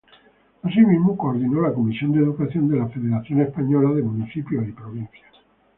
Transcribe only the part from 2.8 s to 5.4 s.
Federación Española de Municipios y Provincias.